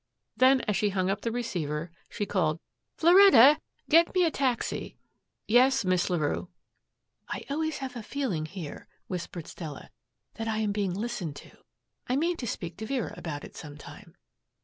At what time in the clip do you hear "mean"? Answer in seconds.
12.15-12.35